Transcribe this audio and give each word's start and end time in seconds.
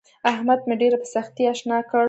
احمد 0.31 0.59
مې 0.67 0.75
ډېره 0.81 0.97
په 1.01 1.07
سختي 1.15 1.43
اشنا 1.53 1.77
کړ. 1.89 1.99